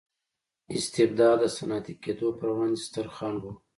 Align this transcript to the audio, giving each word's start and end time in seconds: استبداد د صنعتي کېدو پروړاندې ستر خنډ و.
استبداد 0.75 1.37
د 1.41 1.43
صنعتي 1.55 1.93
کېدو 2.03 2.27
پروړاندې 2.39 2.79
ستر 2.85 3.07
خنډ 3.15 3.41
و. 3.51 3.53